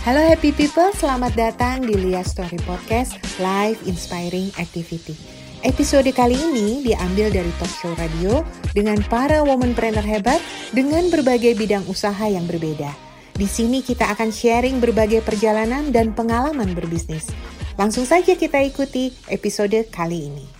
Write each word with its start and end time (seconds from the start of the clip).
Halo 0.00 0.16
happy 0.24 0.56
people, 0.56 0.88
selamat 0.96 1.36
datang 1.36 1.84
di 1.84 1.92
Lia 1.92 2.24
Story 2.24 2.56
Podcast 2.64 3.20
Live 3.36 3.84
Inspiring 3.84 4.48
Activity. 4.56 5.12
Episode 5.60 6.08
kali 6.16 6.40
ini 6.40 6.80
diambil 6.80 7.28
dari 7.28 7.52
talk 7.60 7.68
show 7.68 7.92
radio 8.00 8.40
dengan 8.72 8.96
para 9.12 9.44
womanpreneur 9.44 10.00
hebat 10.00 10.40
dengan 10.72 11.12
berbagai 11.12 11.52
bidang 11.52 11.84
usaha 11.84 12.24
yang 12.24 12.48
berbeda. 12.48 12.88
Di 13.36 13.44
sini 13.44 13.84
kita 13.84 14.08
akan 14.16 14.32
sharing 14.32 14.80
berbagai 14.80 15.20
perjalanan 15.20 15.92
dan 15.92 16.16
pengalaman 16.16 16.72
berbisnis. 16.72 17.28
Langsung 17.76 18.08
saja 18.08 18.32
kita 18.32 18.56
ikuti 18.64 19.12
episode 19.28 19.84
kali 19.92 20.32
ini. 20.32 20.59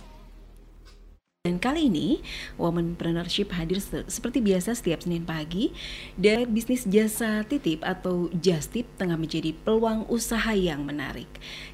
Dan 1.41 1.57
kali 1.57 1.89
ini, 1.89 2.21
Womanpreneurship 2.61 3.49
hadir 3.57 3.81
se 3.81 4.05
seperti 4.05 4.45
biasa 4.45 4.77
setiap 4.77 5.01
Senin 5.01 5.25
pagi 5.25 5.73
dan 6.13 6.45
bisnis 6.53 6.85
jasa 6.85 7.41
titip 7.49 7.81
atau 7.81 8.29
Justip 8.45 8.85
tengah 9.01 9.17
menjadi 9.17 9.49
peluang 9.65 10.05
usaha 10.05 10.53
yang 10.53 10.85
menarik. 10.85 11.25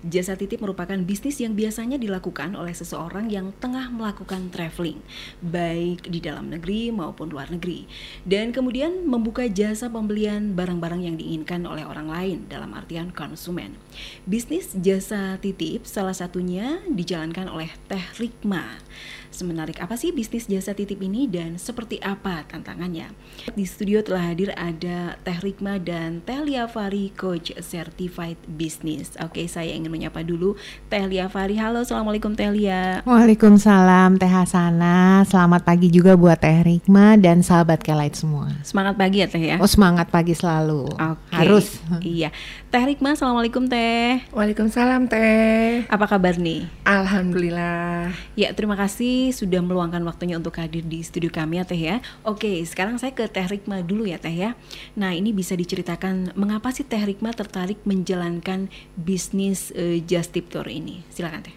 Jasa 0.07 0.39
titip 0.39 0.63
merupakan 0.63 0.95
bisnis 1.03 1.43
yang 1.43 1.51
biasanya 1.51 1.99
dilakukan 1.99 2.55
oleh 2.55 2.71
seseorang 2.71 3.27
yang 3.27 3.51
tengah 3.59 3.91
melakukan 3.91 4.47
traveling, 4.55 5.03
baik 5.43 5.99
di 6.07 6.23
dalam 6.23 6.47
negeri 6.47 6.87
maupun 6.95 7.27
luar 7.27 7.51
negeri. 7.51 7.91
Dan 8.23 8.55
kemudian 8.55 9.03
membuka 9.03 9.51
jasa 9.51 9.91
pembelian 9.91 10.55
barang-barang 10.55 11.11
yang 11.11 11.19
diinginkan 11.19 11.67
oleh 11.67 11.83
orang 11.83 12.07
lain 12.07 12.47
dalam 12.47 12.71
artian 12.71 13.11
konsumen. 13.11 13.75
Bisnis 14.23 14.71
jasa 14.79 15.35
titip 15.43 15.83
salah 15.83 16.15
satunya 16.15 16.79
dijalankan 16.87 17.51
oleh 17.51 17.67
Teh 17.91 18.15
Rikma. 18.15 18.79
Semenarik 19.27 19.83
apa 19.83 19.99
sih 19.99 20.15
bisnis 20.15 20.47
jasa 20.47 20.71
titip 20.71 21.03
ini 21.03 21.27
dan 21.27 21.59
seperti 21.59 21.99
apa 21.99 22.47
tantangannya? 22.47 23.11
Di 23.51 23.65
studio 23.67 23.99
telah 23.99 24.31
hadir 24.31 24.55
ada 24.55 25.19
Teh 25.21 25.37
Rikma 25.43 25.77
dan 25.83 26.23
Teh 26.23 26.39
Liavari 26.39 27.11
Coach 27.11 27.51
Certified 27.59 28.39
Business. 28.47 29.19
Oke, 29.19 29.43
saya 29.51 29.75
ingin 29.75 29.91
menyapa 29.91 30.23
dulu 30.23 30.55
Teh 30.87 31.03
Liavari. 31.03 31.59
Halo, 31.59 31.83
Assalamualaikum 31.83 32.39
Teh 32.39 32.47
Lia. 32.47 33.03
Waalaikumsalam 33.03 34.15
Teh 34.15 34.31
Hasana. 34.31 35.27
Selamat 35.27 35.67
pagi 35.67 35.91
juga 35.91 36.15
buat 36.15 36.39
Teh 36.39 36.63
Rikma 36.63 37.19
dan 37.19 37.43
sahabat 37.43 37.83
Kelight 37.83 38.15
semua. 38.15 38.47
Semangat 38.63 38.95
pagi 38.95 39.19
ya 39.21 39.27
Teh 39.27 39.43
ya? 39.43 39.55
Oh 39.59 39.67
semangat 39.67 40.07
pagi 40.07 40.31
selalu. 40.31 40.87
Oke. 40.87 41.35
Harus. 41.35 41.83
Iya. 41.99 42.31
Teh 42.71 42.83
Rikma, 42.83 43.19
Assalamualaikum 43.19 43.67
Teh. 43.67 44.23
Waalaikumsalam 44.31 45.11
Teh. 45.11 45.83
Apa 45.91 46.07
kabar 46.07 46.39
nih? 46.39 46.63
Alhamdulillah. 46.87 48.15
Ya, 48.39 48.55
terima 48.55 48.79
kasih 48.79 49.16
sudah 49.33 49.61
meluangkan 49.63 50.01
waktunya 50.05 50.35
untuk 50.37 50.55
hadir 50.61 50.85
di 50.85 51.01
studio 51.01 51.29
kami 51.33 51.59
ya 51.61 51.65
Teh 51.65 51.81
ya. 51.81 51.95
Oke, 52.23 52.61
sekarang 52.63 53.01
saya 53.01 53.11
ke 53.11 53.25
Teh 53.27 53.45
Rikma 53.45 53.81
dulu 53.81 54.05
ya 54.05 54.17
Teh 54.21 54.33
ya. 54.33 54.53
Nah, 54.95 55.13
ini 55.13 55.33
bisa 55.33 55.53
diceritakan 55.57 56.37
mengapa 56.37 56.69
sih 56.69 56.85
Teh 56.85 57.01
Rikma 57.01 57.33
tertarik 57.33 57.81
menjalankan 57.83 58.69
bisnis 58.95 59.73
uh, 59.73 59.97
Just 60.05 60.33
Tip 60.37 60.53
Tour 60.53 60.67
ini? 60.69 61.03
Silakan 61.13 61.43
Teh. 61.45 61.55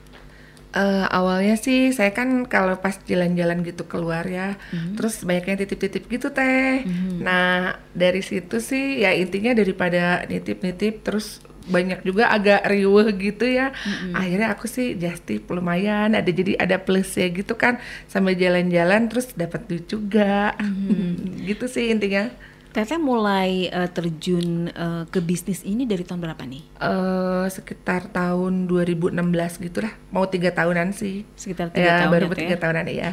Uh, 0.71 1.03
awalnya 1.11 1.59
sih 1.59 1.91
saya 1.91 2.15
kan 2.15 2.47
kalau 2.47 2.79
pas 2.79 2.95
jalan-jalan 3.03 3.67
gitu 3.67 3.91
keluar 3.91 4.23
ya, 4.23 4.55
mm-hmm. 4.71 4.95
terus 4.95 5.27
banyaknya 5.27 5.67
titip-titip 5.67 6.07
gitu 6.07 6.31
teh. 6.31 6.87
Mm-hmm. 6.87 7.27
Nah 7.27 7.75
dari 7.91 8.23
situ 8.23 8.63
sih 8.63 9.03
ya 9.03 9.11
intinya 9.11 9.51
daripada 9.51 10.23
nitip-nitip 10.31 11.03
terus 11.03 11.43
banyak 11.71 12.03
juga 12.03 12.29
agak 12.29 12.67
riuh 12.67 13.07
gitu 13.15 13.47
ya. 13.47 13.71
Mm-hmm. 13.71 14.13
Akhirnya 14.13 14.49
aku 14.53 14.67
sih 14.67 14.99
just 14.99 15.23
tip 15.25 15.47
lumayan 15.49 16.19
ada 16.19 16.27
jadi 16.27 16.59
ada 16.59 16.77
plusnya 16.83 17.31
gitu 17.31 17.55
kan 17.55 17.79
sambil 18.11 18.35
jalan-jalan 18.35 19.07
terus 19.07 19.33
dapat 19.33 19.65
duit 19.71 19.87
juga. 19.87 20.59
Mm-hmm. 20.59 21.47
gitu 21.55 21.65
sih 21.71 21.89
intinya. 21.95 22.29
Teteh 22.71 23.03
mulai 23.03 23.67
uh, 23.75 23.91
terjun 23.91 24.71
uh, 24.71 25.03
ke 25.11 25.19
bisnis 25.19 25.67
ini 25.67 25.91
dari 25.91 26.07
tahun 26.07 26.23
berapa 26.23 26.43
nih? 26.47 26.63
Uh, 26.79 27.51
sekitar 27.51 28.07
tahun 28.15 28.71
2016 28.71 29.19
gitu 29.67 29.83
lah, 29.83 29.91
mau 30.15 30.23
tiga 30.31 30.55
tahunan 30.55 30.95
sih. 30.95 31.27
Sekitar 31.35 31.75
tiga 31.75 31.91
ya, 31.91 31.95
tahun 32.07 32.11
baru 32.15 32.27
ya, 32.31 32.39
tiga 32.39 32.57
tahunan 32.63 32.87
ya. 32.87 33.11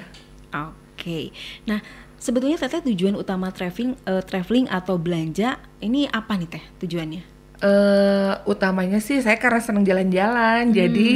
Oke, 0.54 0.78
okay. 0.94 1.24
nah 1.66 1.82
sebetulnya 2.22 2.62
teteh 2.62 2.86
tujuan 2.86 3.18
utama 3.18 3.50
traveling, 3.50 3.98
uh, 4.06 4.22
traveling 4.22 4.70
atau 4.70 5.02
belanja 5.02 5.58
ini 5.82 6.06
apa 6.06 6.38
nih 6.38 6.50
teh 6.54 6.64
tujuannya? 6.86 7.37
Uh, 7.62 8.34
utamanya 8.46 9.02
sih 9.02 9.22
saya 9.22 9.38
karena 9.38 9.62
seneng 9.62 9.86
jalan-jalan, 9.86 10.70
hmm. 10.70 10.76
jadi 10.76 11.10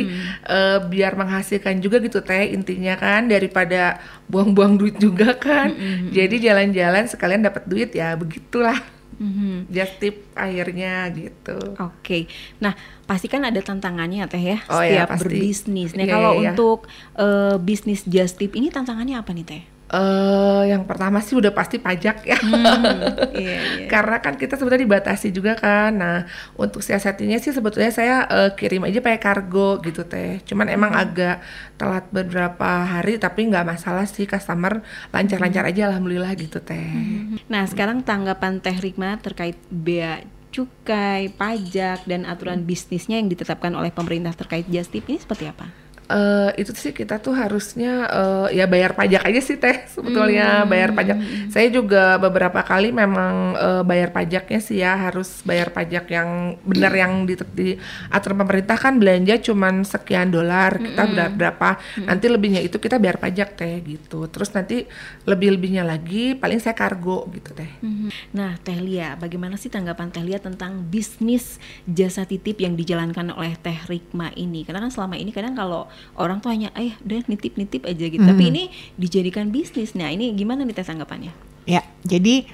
uh, 0.50 0.80
biar 0.88 1.14
menghasilkan 1.18 1.82
juga 1.82 2.02
gitu 2.02 2.22
teh 2.22 2.54
intinya 2.54 2.98
kan 2.98 3.30
daripada 3.30 4.02
buang-buang 4.30 4.78
duit 4.78 4.96
juga 4.98 5.38
kan. 5.38 5.74
Hmm. 5.74 5.82
hmm, 5.82 5.96
hmm. 5.98 6.10
Jadi 6.14 6.36
jalan-jalan 6.42 7.04
sekalian 7.10 7.42
dapat 7.46 7.64
duit 7.70 7.92
ya 7.94 8.14
begitulah. 8.18 8.78
Hmm. 9.22 9.70
Just 9.70 10.02
tip 10.02 10.34
akhirnya 10.34 11.06
gitu. 11.14 11.78
Oke, 11.78 12.02
okay. 12.02 12.22
nah 12.58 12.74
pasti 13.06 13.30
kan 13.30 13.46
ada 13.46 13.62
tantangannya 13.62 14.26
teh 14.26 14.42
ya 14.42 14.58
oh, 14.66 14.82
ya, 14.82 15.06
setiap 15.06 15.10
ya, 15.14 15.20
berbisnis. 15.22 15.94
Nah 15.94 16.10
yeah, 16.10 16.14
kalau 16.18 16.32
yeah, 16.34 16.42
untuk 16.50 16.80
uh, 17.22 17.62
bisnis 17.62 18.02
just 18.10 18.42
tip 18.42 18.58
ini 18.58 18.74
tantangannya 18.74 19.22
apa 19.22 19.30
nih 19.30 19.46
teh? 19.46 19.64
Uh, 19.92 20.64
yang 20.72 20.88
pertama 20.88 21.20
sih 21.20 21.36
udah 21.36 21.52
pasti 21.52 21.76
pajak 21.76 22.24
ya, 22.24 22.40
hmm, 22.40 23.36
iya, 23.36 23.60
iya. 23.84 23.88
karena 23.92 24.24
kan 24.24 24.40
kita 24.40 24.56
sebetulnya 24.56 24.88
dibatasi 24.88 25.36
juga 25.36 25.60
kan. 25.60 25.92
Nah 26.00 26.18
untuk 26.56 26.80
siasatinya 26.80 27.36
sih 27.44 27.52
sebetulnya 27.52 27.92
saya 27.92 28.24
uh, 28.24 28.56
kirim 28.56 28.88
aja 28.88 29.04
pakai 29.04 29.20
kargo 29.20 29.84
gitu 29.84 30.08
teh. 30.08 30.40
Cuman 30.48 30.72
emang 30.72 30.96
hmm. 30.96 31.04
agak 31.04 31.38
telat 31.76 32.08
beberapa 32.08 32.88
hari 32.88 33.20
tapi 33.20 33.52
nggak 33.52 33.68
masalah 33.68 34.08
sih 34.08 34.24
customer 34.24 34.80
lancar-lancar 35.12 35.68
hmm. 35.68 35.72
aja 35.76 35.82
alhamdulillah 35.92 36.32
gitu 36.40 36.64
teh. 36.64 36.80
Hmm. 36.80 37.36
Nah 37.52 37.68
sekarang 37.68 38.08
tanggapan 38.08 38.64
Teh 38.64 38.80
Rikma 38.80 39.20
terkait 39.20 39.60
bea 39.68 40.24
cukai, 40.52 41.32
pajak 41.32 42.08
dan 42.08 42.28
aturan 42.28 42.68
bisnisnya 42.68 43.18
yang 43.18 43.32
ditetapkan 43.32 43.72
oleh 43.76 43.90
pemerintah 43.90 44.36
terkait 44.36 44.68
Justip 44.68 45.08
ini 45.08 45.18
seperti 45.18 45.48
apa? 45.48 45.91
Uh, 46.12 46.50
itu 46.60 46.76
sih 46.76 46.92
kita 46.92 47.24
tuh 47.24 47.32
harusnya 47.32 48.06
uh, 48.12 48.48
ya 48.52 48.68
bayar 48.68 48.92
pajak 48.92 49.24
aja 49.24 49.42
sih 49.42 49.56
teh 49.56 49.88
sebetulnya 49.88 50.64
hmm. 50.64 50.70
bayar 50.70 50.90
pajak. 50.92 51.18
Saya 51.48 51.68
juga 51.72 52.20
beberapa 52.20 52.60
kali 52.62 52.92
memang 52.92 53.56
uh, 53.56 53.84
bayar 53.88 54.12
pajaknya 54.12 54.60
sih 54.60 54.84
ya 54.84 55.00
harus 55.00 55.40
bayar 55.48 55.72
pajak 55.72 56.12
yang 56.12 56.60
benar 56.68 56.92
yang 56.92 57.24
di, 57.24 57.40
di 57.56 57.70
aturan 58.12 58.44
pemerintah 58.44 58.76
kan 58.76 59.00
belanja 59.00 59.40
cuman 59.40 59.88
sekian 59.88 60.30
dolar 60.30 60.76
kita 60.78 61.04
hmm. 61.08 61.40
berapa 61.40 61.70
hmm. 61.80 62.06
nanti 62.12 62.26
lebihnya 62.28 62.62
itu 62.62 62.76
kita 62.76 63.00
bayar 63.00 63.18
pajak 63.18 63.56
teh 63.56 63.80
gitu. 63.82 64.28
Terus 64.28 64.52
nanti 64.52 64.84
lebih 65.24 65.56
lebihnya 65.56 65.88
lagi 65.88 66.36
paling 66.36 66.60
saya 66.60 66.76
kargo 66.76 67.26
gitu 67.32 67.56
teh. 67.56 67.72
Hmm. 67.80 68.12
Nah 68.36 68.60
Teh 68.60 68.78
Lia, 68.78 69.16
bagaimana 69.16 69.56
sih 69.56 69.72
tanggapan 69.72 70.12
Teh 70.12 70.24
Lia 70.26 70.42
tentang 70.42 70.84
bisnis 70.90 71.62
jasa 71.88 72.28
titip 72.28 72.60
yang 72.60 72.76
dijalankan 72.76 73.32
oleh 73.32 73.56
Teh 73.62 73.78
Rikma 73.88 74.34
ini? 74.36 74.66
Karena 74.66 74.84
kan 74.84 74.92
selama 74.92 75.16
ini 75.16 75.32
kadang 75.32 75.56
kalau 75.56 75.88
orang 76.18 76.40
tuh 76.40 76.52
hanya 76.52 76.70
eh 76.78 76.96
udah 77.02 77.26
nitip-nitip 77.28 77.88
aja 77.88 78.06
gitu. 78.08 78.22
Hmm. 78.22 78.32
Tapi 78.34 78.44
ini 78.50 78.64
dijadikan 79.00 79.50
bisnis. 79.50 79.94
Nah, 79.98 80.12
ini 80.12 80.32
gimana 80.36 80.66
nih 80.66 80.76
tanggapannya? 80.78 81.34
Ya, 81.66 81.86
jadi 82.06 82.48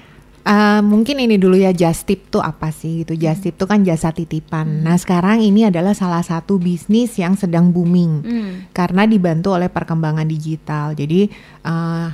Uh, 0.48 0.80
mungkin 0.80 1.20
ini 1.20 1.36
dulu 1.36 1.60
ya 1.60 1.76
just 1.76 2.08
tip 2.08 2.32
tuh 2.32 2.40
apa 2.40 2.72
sih 2.72 3.04
gitu 3.04 3.12
just 3.20 3.44
tip 3.44 3.60
tuh 3.60 3.68
kan 3.68 3.84
jasa 3.84 4.16
titipan 4.16 4.64
hmm. 4.64 4.80
nah 4.80 4.96
sekarang 4.96 5.44
ini 5.44 5.68
adalah 5.68 5.92
salah 5.92 6.24
satu 6.24 6.56
bisnis 6.56 7.20
yang 7.20 7.36
sedang 7.36 7.68
booming 7.68 8.24
hmm. 8.24 8.52
karena 8.72 9.04
dibantu 9.04 9.52
oleh 9.52 9.68
perkembangan 9.68 10.24
digital 10.24 10.96
jadi 10.96 11.28
uh, 11.68 12.08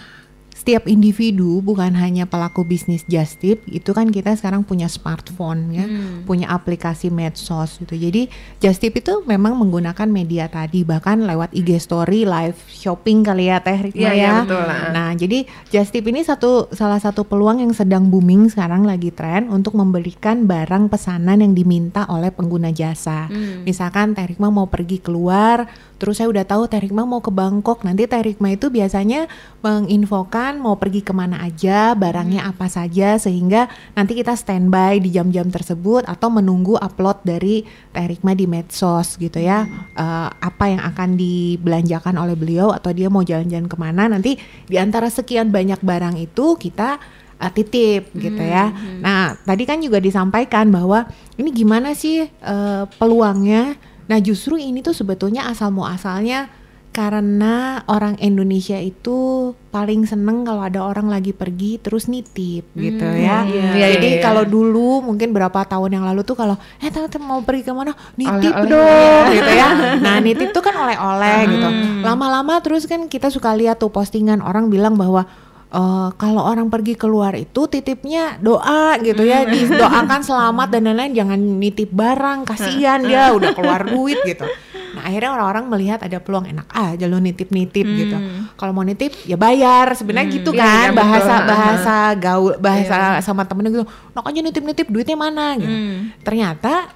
setiap 0.64 0.88
individu 0.88 1.60
bukan 1.60 1.92
hanya 1.92 2.25
pelaku 2.25 2.64
bisnis 2.64 3.04
just 3.04 3.36
tip 3.44 3.60
itu 3.69 3.92
kan 3.92 4.08
kita 4.08 4.32
sekarang 4.32 4.64
punya 4.64 4.88
smartphone 4.88 5.69
ya 5.69 5.84
hmm. 5.84 6.25
punya 6.25 6.48
aplikasi 6.48 7.12
medsos 7.12 7.76
gitu 7.84 7.92
jadi 7.92 8.32
just 8.64 8.80
tip 8.80 8.97
itu 8.97 9.20
memang 9.28 9.60
menggunakan 9.60 10.08
media 10.08 10.48
tadi 10.48 10.80
bahkan 10.80 11.20
lewat 11.20 11.52
IG 11.52 11.76
story 11.84 12.25
live 12.25 12.56
shopping 12.72 13.20
kali 13.20 13.52
ya 13.52 13.60
teh 13.60 13.76
Rikma 13.76 14.08
ya, 14.08 14.12
ya, 14.16 14.25
ya 14.25 14.34
betul 14.41 14.64
lah. 14.64 14.88
nah 14.88 15.10
jadi 15.12 15.44
just 15.69 15.92
tip 15.92 16.08
ini 16.08 16.25
satu 16.25 16.72
salah 16.72 16.96
satu 16.96 17.28
peluang 17.28 17.60
yang 17.60 17.76
sedang 17.76 18.08
booming 18.08 18.48
sekarang 18.48 18.88
lagi 18.88 19.12
tren 19.12 19.52
untuk 19.52 19.76
memberikan 19.76 20.48
barang 20.48 20.88
pesanan 20.88 21.44
yang 21.44 21.52
diminta 21.52 22.08
oleh 22.08 22.32
pengguna 22.32 22.72
jasa 22.72 23.28
hmm. 23.28 23.69
misalkan 23.69 24.16
teh 24.16 24.25
Rikma 24.25 24.49
mau 24.49 24.64
pergi 24.64 24.96
keluar 24.96 25.69
terus 26.00 26.25
saya 26.25 26.32
udah 26.32 26.49
tahu 26.49 26.72
teh 26.72 26.81
Rikma 26.81 27.05
mau 27.05 27.20
ke 27.20 27.28
Bangkok 27.28 27.84
nanti 27.84 28.08
teh 28.08 28.25
Rikma 28.25 28.56
itu 28.56 28.72
biasanya 28.72 29.28
menginfokan 29.61 30.53
mau 30.58 30.78
pergi 30.78 31.02
ke 31.02 31.10
mana 31.14 31.42
aja, 31.42 31.94
barangnya 31.94 32.44
hmm. 32.44 32.50
apa 32.54 32.66
saja, 32.70 33.16
sehingga 33.18 33.66
nanti 33.94 34.18
kita 34.18 34.34
standby 34.34 35.02
di 35.02 35.14
jam-jam 35.14 35.50
tersebut 35.50 36.06
atau 36.06 36.28
menunggu 36.30 36.78
upload 36.78 37.22
dari 37.26 37.66
Teh 37.94 38.06
Rikma 38.06 38.34
di 38.34 38.46
medsos 38.46 39.18
gitu 39.18 39.38
ya, 39.38 39.64
hmm. 39.64 39.94
uh, 39.96 40.28
apa 40.34 40.64
yang 40.70 40.82
akan 40.82 41.14
dibelanjakan 41.18 42.14
oleh 42.18 42.36
beliau 42.38 42.70
atau 42.74 42.94
dia 42.94 43.06
mau 43.10 43.22
jalan-jalan 43.22 43.66
ke 43.66 43.76
mana, 43.78 44.10
nanti 44.10 44.38
di 44.68 44.76
antara 44.78 45.10
sekian 45.10 45.50
banyak 45.54 45.78
barang 45.82 46.18
itu 46.18 46.58
kita 46.58 46.98
uh, 47.38 47.50
titip 47.52 48.10
hmm. 48.10 48.20
gitu 48.20 48.42
ya. 48.42 48.70
Hmm. 48.70 49.00
Nah 49.02 49.38
tadi 49.44 49.62
kan 49.66 49.78
juga 49.78 50.00
disampaikan 50.02 50.70
bahwa 50.72 51.06
ini 51.36 51.50
gimana 51.52 51.92
sih 51.92 52.26
uh, 52.42 52.88
peluangnya? 52.98 53.76
Nah 54.04 54.18
justru 54.20 54.60
ini 54.60 54.84
tuh 54.84 54.92
sebetulnya 54.92 55.48
asal 55.48 55.72
muasalnya 55.72 56.50
karena 56.94 57.82
orang 57.91 58.14
Indonesia 58.23 58.79
itu 58.79 59.50
paling 59.75 60.06
seneng 60.06 60.46
kalau 60.46 60.62
ada 60.62 60.79
orang 60.87 61.11
lagi 61.11 61.35
pergi 61.35 61.82
terus 61.82 62.06
nitip 62.06 62.70
gitu 62.79 63.02
ya. 63.02 63.43
iya, 63.43 63.75
iya, 63.75 63.87
Jadi 63.99 64.08
iya. 64.17 64.23
kalau 64.23 64.46
dulu 64.46 65.02
mungkin 65.02 65.35
berapa 65.35 65.67
tahun 65.67 65.99
yang 65.99 66.06
lalu 66.06 66.23
tuh 66.23 66.38
kalau 66.38 66.55
eh 66.79 66.94
tante 66.94 67.19
mau 67.19 67.43
pergi 67.43 67.67
ke 67.67 67.75
mana 67.75 67.91
nitip 68.14 68.55
Oleh-oleh, 68.55 68.70
dong 68.70 69.25
gitu 69.35 69.50
ya. 69.50 69.69
Nah 70.06 70.23
nitip 70.23 70.55
tuh 70.55 70.62
kan 70.62 70.79
oleh-oleh 70.79 71.38
gitu. 71.50 71.69
Lama-lama 72.06 72.62
terus 72.62 72.87
kan 72.87 73.11
kita 73.11 73.26
suka 73.26 73.50
lihat 73.58 73.82
tuh 73.82 73.90
postingan 73.90 74.38
orang 74.38 74.70
bilang 74.70 74.94
bahwa 74.94 75.26
eh, 75.75 76.08
kalau 76.14 76.47
orang 76.47 76.70
pergi 76.70 76.94
keluar 76.94 77.35
itu 77.35 77.67
titipnya 77.67 78.38
doa 78.38 78.94
gitu 79.02 79.26
ya 79.26 79.43
didoakan 79.50 80.23
selamat 80.23 80.70
dan 80.70 80.87
lain-lain 80.87 81.12
jangan 81.19 81.40
nitip 81.58 81.90
barang 81.90 82.47
kasihan 82.47 83.02
dia 83.02 83.35
udah 83.35 83.50
keluar 83.50 83.82
duit 83.82 84.23
gitu 84.23 84.47
nah 84.94 85.02
akhirnya 85.02 85.35
orang-orang 85.35 85.64
melihat 85.67 85.99
ada 86.00 86.23
peluang 86.23 86.46
enak 86.46 86.70
aja 86.70 87.05
lo 87.11 87.19
nitip-nitip 87.19 87.82
gitu. 87.82 88.17
Kalau 88.55 88.70
mau 88.70 88.87
nitip 88.87 89.11
ya 89.26 89.35
bayar. 89.35 89.91
Sebenarnya 89.93 90.31
gitu 90.31 90.55
Iya, 90.55 90.62
kan 90.62 90.70
iya, 90.70 90.91
betul. 90.94 91.00
bahasa 91.02 91.35
Ha-ha. 91.35 91.49
bahasa 91.50 91.94
gaul 92.14 92.52
bahasa 92.62 92.96
sama 93.20 93.43
temennya 93.43 93.70
gitu. 93.75 93.87
Nak 94.14 94.25
aja 94.25 94.41
nitip-nitip 94.41 94.87
duitnya 94.87 95.19
mana 95.19 95.58
gitu. 95.58 95.75
Ternyata 96.23 96.94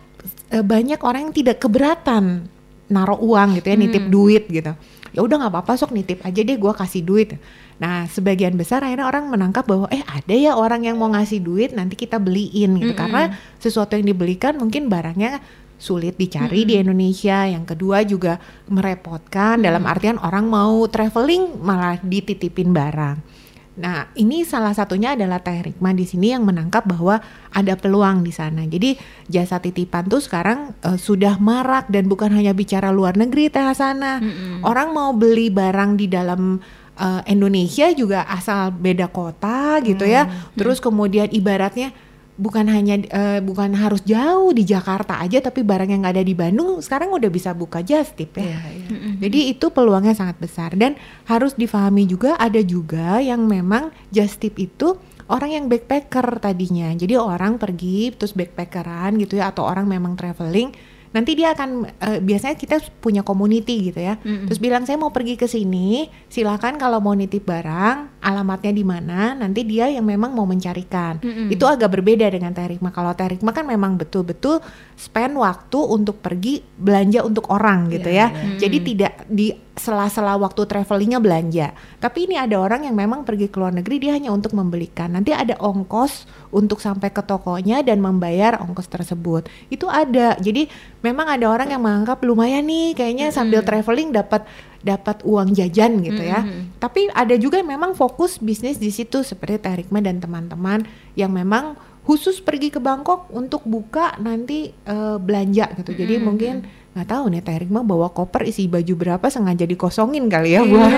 eh, 0.55 0.63
banyak 0.63 1.03
orang 1.03 1.29
yang 1.29 1.35
tidak 1.35 1.59
keberatan 1.59 2.47
naruh 2.89 3.21
uang 3.21 3.59
gitu 3.61 3.67
ya 3.69 3.77
nitip 3.77 4.05
duit 4.07 4.47
gitu. 4.49 4.73
Ya 5.09 5.21
udah 5.25 5.37
nggak 5.45 5.53
apa-apa 5.53 5.75
sok 5.75 5.93
nitip 5.93 6.23
aja 6.23 6.41
deh 6.41 6.57
gua 6.57 6.73
kasih 6.73 7.03
duit. 7.03 7.35
Nah 7.79 8.07
sebagian 8.07 8.55
besar 8.55 8.83
akhirnya 8.83 9.07
orang 9.07 9.29
menangkap 9.29 9.65
bahwa 9.65 9.87
eh 9.89 10.01
ada 10.03 10.35
ya 10.35 10.55
orang 10.57 10.87
yang 10.87 10.97
mau 10.97 11.11
ngasih 11.11 11.41
duit 11.43 11.71
nanti 11.75 11.97
kita 11.97 12.17
beliin 12.23 12.79
gitu. 12.79 12.95
Karena 12.95 13.35
sesuatu 13.59 13.99
yang 13.99 14.07
dibelikan 14.07 14.57
mungkin 14.57 14.87
barangnya 14.89 15.43
sulit 15.79 16.19
dicari 16.19 16.67
di 16.67 16.75
Indonesia 16.77 17.47
yang 17.47 17.63
kedua 17.63 18.03
juga 18.03 18.43
merepotkan 18.67 19.63
dalam 19.63 19.87
artian 19.87 20.19
orang 20.19 20.51
mau 20.51 20.85
traveling 20.91 21.63
malah 21.63 22.03
dititipin 22.03 22.75
barang 22.75 23.39
Nah, 23.79 24.11
ini 24.19 24.43
salah 24.43 24.75
satunya 24.75 25.15
adalah 25.15 25.39
Teh 25.39 25.63
Rikma 25.63 25.95
di 25.95 26.03
sini 26.03 26.35
yang 26.35 26.43
menangkap 26.43 26.83
bahwa 26.83 27.23
ada 27.55 27.79
peluang 27.79 28.27
di 28.27 28.35
sana. 28.35 28.67
Jadi 28.67 28.99
jasa 29.31 29.63
titipan 29.63 30.11
tuh 30.11 30.19
sekarang 30.19 30.75
eh, 30.83 30.99
sudah 30.99 31.39
marak 31.39 31.87
dan 31.87 32.11
bukan 32.11 32.35
hanya 32.35 32.51
bicara 32.53 32.91
luar 32.91 33.15
negeri 33.15 33.47
Teh 33.47 33.63
Hasana. 33.63 34.19
Orang 34.67 34.99
mau 34.99 35.15
beli 35.15 35.55
barang 35.55 35.95
di 35.95 36.11
dalam 36.11 36.59
eh, 36.99 37.23
Indonesia 37.31 37.87
juga 37.95 38.27
asal 38.27 38.75
beda 38.75 39.07
kota 39.15 39.79
gitu 39.87 40.03
ya. 40.03 40.27
Terus 40.59 40.83
kemudian 40.83 41.31
ibaratnya 41.31 41.95
bukan 42.39 42.71
hanya 42.71 43.03
eh, 43.03 43.43
bukan 43.43 43.75
harus 43.75 44.01
jauh 44.07 44.55
di 44.55 44.63
Jakarta 44.63 45.19
aja 45.19 45.43
tapi 45.43 45.67
barang 45.67 45.91
yang 45.91 46.07
ada 46.07 46.23
di 46.23 46.33
Bandung 46.39 46.79
sekarang 46.79 47.11
udah 47.11 47.27
bisa 47.29 47.51
buka 47.53 47.83
just 47.83 48.15
tip 48.15 48.39
ya. 48.39 48.47
Iya, 48.47 48.61
iya. 48.71 48.89
Jadi 49.27 49.59
itu 49.59 49.67
peluangnya 49.75 50.15
sangat 50.15 50.39
besar 50.39 50.79
dan 50.79 50.95
harus 51.27 51.59
difahami 51.59 52.07
juga 52.07 52.39
ada 52.39 52.63
juga 52.63 53.19
yang 53.19 53.45
memang 53.51 53.91
just 54.15 54.39
tip 54.39 54.55
itu 54.57 54.95
orang 55.29 55.51
yang 55.51 55.65
backpacker 55.67 56.39
tadinya. 56.39 56.95
Jadi 56.95 57.19
orang 57.19 57.59
pergi 57.59 58.15
terus 58.15 58.33
backpackeran 58.33 59.19
gitu 59.19 59.43
ya 59.43 59.51
atau 59.51 59.67
orang 59.67 59.91
memang 59.91 60.15
traveling 60.15 60.73
nanti 61.13 61.37
dia 61.39 61.57
akan 61.57 61.89
eh, 61.89 62.19
biasanya 62.21 62.57
kita 62.57 62.77
punya 63.01 63.25
community 63.25 63.93
gitu 63.93 64.01
ya. 64.01 64.21
Terus 64.23 64.59
bilang 64.61 64.85
saya 64.85 65.01
mau 65.01 65.13
pergi 65.13 65.41
ke 65.41 65.49
sini, 65.49 66.09
silakan 66.29 66.77
kalau 66.77 67.01
mau 67.01 67.17
nitip 67.17 67.45
barang, 67.45 68.21
alamatnya 68.21 68.73
di 68.73 68.85
mana, 68.85 69.33
nanti 69.33 69.65
dia 69.65 69.89
yang 69.89 70.05
memang 70.05 70.37
mau 70.37 70.45
mencarikan. 70.45 71.21
Itu 71.49 71.65
agak 71.65 71.95
berbeda 71.99 72.29
dengan 72.29 72.53
Terikma. 72.53 72.93
Kalau 72.93 73.13
Terikma 73.17 73.51
kan 73.57 73.65
memang 73.65 73.97
betul-betul 73.97 74.61
spend 74.99 75.39
waktu 75.39 75.79
untuk 75.79 76.19
pergi 76.19 76.59
belanja 76.75 77.23
untuk 77.23 77.47
orang 77.55 77.87
gitu 77.87 78.11
Iya, 78.11 78.35
ya. 78.35 78.59
Jadi 78.59 78.79
tidak 78.83 79.13
di 79.31 79.55
sela-sela 79.79 80.35
waktu 80.35 80.67
travelingnya 80.67 81.23
belanja. 81.23 81.71
Tapi 82.03 82.27
ini 82.27 82.35
ada 82.35 82.59
orang 82.59 82.83
yang 82.83 82.99
memang 82.99 83.23
pergi 83.23 83.47
ke 83.47 83.63
luar 83.63 83.71
negeri 83.71 84.03
dia 84.03 84.19
hanya 84.19 84.35
untuk 84.35 84.59
membelikan. 84.59 85.15
Nanti 85.15 85.31
ada 85.31 85.55
ongkos 85.63 86.27
untuk 86.51 86.83
sampai 86.83 87.15
ke 87.15 87.23
tokonya 87.23 87.87
dan 87.87 88.03
membayar 88.03 88.59
ongkos 88.59 88.91
tersebut. 88.91 89.47
Itu 89.71 89.87
ada. 89.87 90.35
Jadi 90.43 90.67
memang 91.07 91.31
ada 91.31 91.47
orang 91.47 91.71
yang 91.71 91.81
menganggap 91.87 92.19
lumayan 92.27 92.67
nih 92.67 92.99
kayaknya 92.99 93.31
sambil 93.31 93.63
traveling 93.63 94.11
dapat 94.11 94.43
dapat 94.83 95.23
uang 95.23 95.55
jajan 95.55 96.03
gitu 96.03 96.23
ya. 96.23 96.43
Tapi 96.83 97.11
ada 97.15 97.35
juga 97.39 97.59
yang 97.63 97.71
memang 97.79 97.95
fokus 97.95 98.39
bisnis 98.43 98.79
di 98.83 98.91
situ 98.91 99.23
seperti 99.23 99.63
Terikma 99.63 100.03
dan 100.03 100.19
teman-teman 100.19 100.87
yang 101.19 101.31
memang 101.31 101.79
khusus 102.09 102.41
pergi 102.41 102.73
ke 102.73 102.81
Bangkok 102.81 103.29
untuk 103.37 103.69
buka 103.69 104.17
nanti 104.17 104.73
eh, 104.73 105.17
belanja 105.21 105.77
gitu. 105.77 105.93
Jadi 105.93 106.17
mungkin 106.17 106.65
nggak 106.97 107.05
tahu 107.05 107.25
nih 107.31 107.45
Teh 107.45 107.61
Rikma 107.61 107.85
bawa 107.85 108.09
koper 108.11 108.49
isi 108.49 108.65
baju 108.65 108.95
berapa 108.97 109.27
sengaja 109.29 109.69
dikosongin 109.69 110.25
kali 110.27 110.57
ya 110.57 110.65
buat 110.65 110.89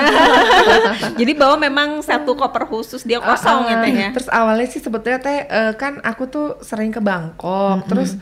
Jadi 1.21 1.33
bahwa 1.35 1.61
memang 1.61 1.99
satu 2.01 2.39
koper 2.39 2.71
khusus 2.71 3.03
dia 3.03 3.19
kosong 3.19 3.67
Ah, 3.67 3.83
gitu 3.83 3.87
ah. 3.91 3.99
ya. 3.99 4.09
Terus 4.15 4.29
awalnya 4.31 4.69
sih 4.71 4.79
sebetulnya 4.79 5.19
teh 5.19 5.51
eh, 5.51 5.73
kan 5.75 5.99
aku 6.01 6.31
tuh 6.31 6.47
sering 6.63 6.95
ke 6.95 7.03
Bangkok, 7.03 7.91
terus 7.91 8.15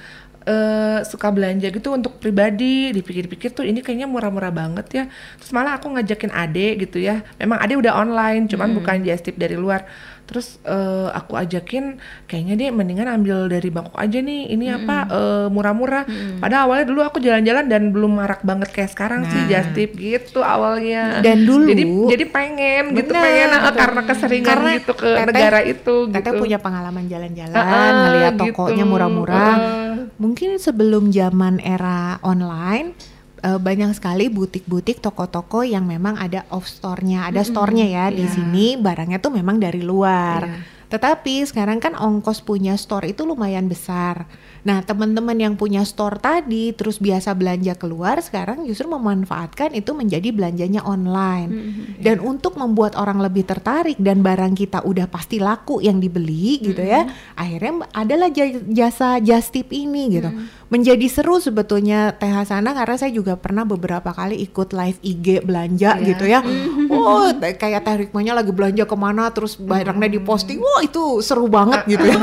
eh, 0.49 1.05
suka 1.05 1.29
belanja 1.29 1.69
gitu 1.69 1.93
untuk 1.93 2.17
pribadi. 2.17 2.91
Dipikir-pikir 2.97 3.53
tuh 3.53 3.69
ini 3.69 3.85
kayaknya 3.85 4.09
murah-murah 4.09 4.51
banget 4.51 4.87
ya. 4.91 5.05
Terus 5.37 5.53
malah 5.53 5.77
aku 5.77 5.93
ngajakin 5.93 6.33
Ade 6.33 6.81
gitu 6.83 6.99
ya. 6.99 7.21
Memang 7.37 7.61
Ade 7.61 7.77
udah 7.77 8.01
online, 8.01 8.49
cuman 8.49 8.73
bukan 8.73 9.05
just 9.05 9.29
tip 9.29 9.37
dari 9.37 9.55
luar. 9.61 9.85
Terus 10.29 10.61
eh, 10.63 11.09
aku 11.11 11.35
ajakin 11.35 11.97
kayaknya 12.25 12.55
dia 12.55 12.69
mendingan 12.69 13.09
ambil 13.11 13.49
dari 13.49 13.67
Bangkok 13.67 13.97
aja 13.97 14.21
nih. 14.21 14.53
Ini 14.53 14.67
apa 14.77 14.97
eh, 15.09 15.47
murah-murah. 15.49 16.05
Padahal 16.37 16.63
awalnya 16.65 16.87
dulu 16.87 17.01
aku 17.01 17.19
jalan-jalan 17.19 17.65
dan 17.65 17.89
belum 17.89 18.13
marak 18.15 18.41
banget 18.43 18.69
kayak 18.71 18.91
sekarang 18.91 19.25
sih 19.25 19.41
Nah. 19.41 19.49
just 19.51 19.73
tip 19.73 19.91
gitu 19.95 20.39
awalnya. 20.39 21.19
Dan 21.19 21.43
dulu- 21.43 21.67
jadi 21.67 21.85
jadi 22.09 22.25
pengen 22.29 22.85
gitu 22.93 23.09
Bener, 23.09 23.23
pengen 23.23 23.49
ah, 23.49 23.61
betul. 23.65 23.79
karena 23.79 24.01
keseringan 24.05 24.47
Karena 24.47 24.71
gitu 24.77 24.93
ke 24.95 25.09
Teteh- 25.09 25.27
negara 25.27 25.59
itu 25.63 25.95
Teteh 26.07 26.21
gitu. 26.29 26.39
punya 26.39 26.59
pengalaman 26.59 27.05
jalan-jalan, 27.07 27.57
Ah, 27.57 27.91
ngelihat 28.05 28.33
gitu. 28.35 28.45
tokonya 28.53 28.85
murah-murah. 28.85 29.49
Ah. 29.51 29.95
Mungkin 30.15 30.59
sebelum 30.59 31.09
zaman 31.09 31.57
era 31.59 31.99
online 32.21 32.93
eh, 33.41 33.59
banyak 33.59 33.95
sekali 33.95 34.27
butik-butik, 34.29 34.99
toko-toko 34.99 35.63
yang 35.63 35.87
memang 35.87 36.17
ada 36.17 36.45
off 36.51 36.67
store-nya, 36.67 37.27
ada 37.29 37.43
store-nya 37.43 37.87
ya 37.87 38.05
di 38.11 38.27
Iya. 38.27 38.35
sini 38.35 38.67
barangnya 38.77 39.19
tuh 39.19 39.33
memang 39.33 39.59
dari 39.59 39.81
luar. 39.81 40.43
Iya. 40.47 40.61
Tetapi 40.89 41.45
sekarang 41.45 41.85
kan 41.85 41.93
ongkos 41.93 42.41
punya 42.41 42.73
store 42.75 43.13
itu 43.13 43.29
lumayan 43.29 43.69
besar. 43.69 44.25
Nah, 44.69 44.85
teman-teman 44.85 45.33
yang 45.35 45.55
punya 45.55 45.81
store 45.81 46.21
tadi 46.21 46.71
terus 46.71 46.99
biasa 46.99 47.33
belanja 47.33 47.73
keluar 47.75 48.21
sekarang 48.21 48.63
justru 48.63 48.85
memanfaatkan 48.87 49.73
itu 49.73 49.91
menjadi 49.91 50.29
belanjanya 50.29 50.85
online. 50.85 51.49
Dan 51.97 52.21
untuk 52.21 52.53
membuat 52.55 52.93
orang 52.93 53.17
lebih 53.19 53.43
tertarik 53.43 53.97
dan 53.97 54.21
barang 54.21 54.53
kita 54.53 54.83
udah 54.83 55.07
pasti 55.07 55.41
laku 55.41 55.81
yang 55.81 55.97
dibeli 55.97 56.61
gitu 56.61 56.79
ya. 56.79 57.09
Akhirnya 57.33 57.89
adalah 57.91 58.29
ja- 58.29 58.61
jasa 58.63 59.17
just 59.19 59.51
tip 59.51 59.73
ini 59.73 60.13
gitu. 60.13 60.29
Menjadi 60.69 61.09
seru 61.09 61.39
sebetulnya 61.39 62.13
Teh 62.13 62.29
Hasana 62.29 62.77
karena 62.77 62.93
saya 62.95 63.09
juga 63.09 63.35
pernah 63.35 63.65
beberapa 63.65 64.13
kali 64.13 64.37
ikut 64.43 64.69
live 64.71 65.01
IG 65.01 65.27
belanja 65.41 65.97
Iya. 65.97 66.05
gitu 66.05 66.25
ya. 66.27 66.45
Oh, 66.91 67.33
te- 67.33 67.57
kayak 67.57 67.81
Teh 67.83 67.97
Rikmanya 67.99 68.37
lagi 68.37 68.53
belanja 68.53 68.85
ke 68.85 68.93
mana 68.93 69.31
terus 69.31 69.57
barangnya 69.57 70.13
diposting. 70.13 70.61
Wah, 70.61 70.83
itu 70.83 71.01
seru 71.21 71.49
banget 71.49 71.89
gitu 71.89 72.05
ya. 72.05 72.21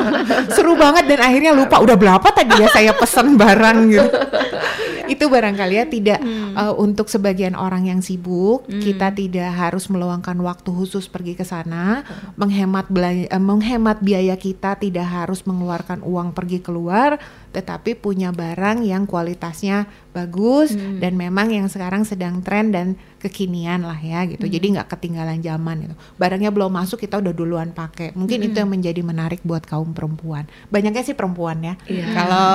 seru 0.51 0.75
banget 0.75 1.08
dan 1.08 1.20
akhirnya 1.22 1.51
lupa 1.51 1.79
udah 1.79 1.96
berapa 1.96 2.27
tadi 2.36 2.54
ya 2.60 2.68
saya 2.70 2.92
pesan 2.92 3.39
barang 3.39 3.77
gitu. 3.89 4.10
itu 5.13 5.25
barangkali 5.30 5.75
ya 5.77 5.86
tidak 5.86 6.20
uh, 6.58 6.74
untuk 6.75 7.08
sebagian 7.08 7.54
orang 7.54 7.86
yang 7.86 8.01
sibuk 8.01 8.65
kita 8.82 9.13
tidak 9.13 9.54
harus 9.54 9.86
meluangkan 9.88 10.34
waktu 10.42 10.70
khusus 10.74 11.06
pergi 11.06 11.38
ke 11.38 11.46
sana. 11.46 12.01
Menghemat 12.36 12.89
belanja, 12.89 13.30
eh, 13.30 13.42
menghemat 13.42 14.01
biaya 14.01 14.36
kita 14.36 14.75
tidak 14.82 15.06
harus 15.06 15.46
mengeluarkan 15.46 16.01
uang 16.01 16.34
pergi 16.34 16.60
keluar 16.60 17.22
tetapi 17.55 17.95
punya 17.95 18.35
barang 18.35 18.83
yang 18.83 19.07
kualitasnya 19.07 19.88
bagus 20.12 20.75
dan 20.75 21.15
memang 21.15 21.55
yang 21.55 21.71
sekarang 21.71 22.03
sedang 22.03 22.43
tren 22.43 22.75
dan 22.75 23.00
kekinian 23.24 23.88
lah 23.88 23.95
ya 23.95 24.27
gitu. 24.27 24.43
Jadi 24.43 24.75
nggak 24.75 24.91
ketinggalan 24.91 25.39
zaman 25.39 25.88
itu 25.88 25.95
barangnya 26.19 26.51
belum 26.51 26.75
masuk 26.75 27.00
kita 27.00 27.24
udah 27.24 27.31
duluan 27.31 27.71
pakai. 27.71 28.12
Mungkin 28.12 28.51
itu 28.51 28.59
yang 28.59 28.71
menjadi 28.71 29.00
menarik 29.00 29.39
buat 29.47 29.63
kaum 29.63 29.95
perempuan. 29.95 30.43
Banyaknya 30.67 31.07
sih 31.07 31.15
perempuan 31.15 31.63
ya. 31.63 31.74
Iya. 31.88 32.05
kalau 32.12 32.50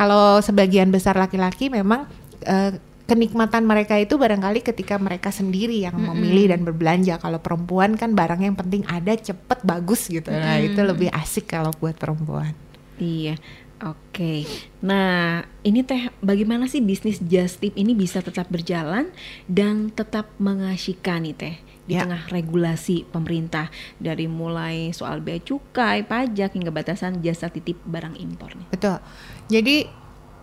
kalau 0.00 0.26
sebagian 0.40 0.88
besar 0.88 1.12
laki-laki 1.18 1.68
memang 1.68 2.08
eh, 2.48 2.80
kenikmatan 3.08 3.64
mereka 3.64 3.96
itu 3.96 4.20
barangkali 4.20 4.60
ketika 4.60 5.00
mereka 5.00 5.32
sendiri 5.32 5.80
yang 5.80 5.96
memilih 5.96 6.52
dan 6.52 6.60
berbelanja. 6.60 7.16
Kalau 7.16 7.40
perempuan 7.40 7.96
kan 7.96 8.12
barang 8.12 8.44
yang 8.44 8.52
penting 8.52 8.84
ada, 8.84 9.16
cepet, 9.16 9.64
bagus 9.64 10.12
gitu. 10.12 10.28
Nah 10.28 10.60
itu 10.60 10.76
lebih 10.84 11.08
asik 11.16 11.48
kalau 11.48 11.72
buat 11.80 11.96
perempuan. 11.96 12.52
Iya. 13.00 13.40
Oke. 13.78 14.42
Nah, 14.82 15.46
ini 15.62 15.86
teh 15.86 16.10
bagaimana 16.18 16.66
sih 16.66 16.82
bisnis 16.82 17.22
just 17.22 17.62
tip 17.62 17.78
ini 17.78 17.94
bisa 17.94 18.18
tetap 18.18 18.50
berjalan 18.50 19.14
dan 19.46 19.94
tetap 19.94 20.34
mengasihkan 20.42 21.22
nih 21.22 21.34
teh 21.38 21.54
di 21.86 21.94
Ya. 21.96 22.04
tengah 22.04 22.28
regulasi 22.28 23.08
pemerintah 23.08 23.72
dari 23.96 24.28
mulai 24.28 24.90
soal 24.92 25.22
bea 25.24 25.40
cukai, 25.40 26.04
pajak 26.04 26.58
hingga 26.58 26.68
batasan 26.68 27.22
jasa 27.22 27.48
titip 27.48 27.80
barang 27.86 28.18
impor 28.18 28.52
nih. 28.58 28.68
Betul. 28.68 28.98
Jadi 29.48 29.88